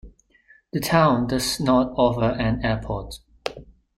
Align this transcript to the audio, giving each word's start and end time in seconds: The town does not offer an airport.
The 0.73 0.79
town 0.79 1.27
does 1.27 1.59
not 1.59 1.91
offer 1.95 2.23
an 2.23 2.65
airport. 2.65 3.19